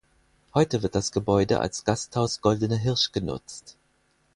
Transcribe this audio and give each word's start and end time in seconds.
Heute 0.55 0.81
wird 0.81 0.95
das 0.95 1.11
Gebäude 1.11 1.59
als 1.59 1.83
Gasthaus 1.85 2.41
Goldener 2.41 2.75
Hirsch 2.77 3.11
genutzt. 3.11 3.77